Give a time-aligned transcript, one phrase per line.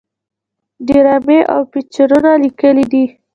[0.87, 3.05] ډرامې او فيچرونه ليکلي دي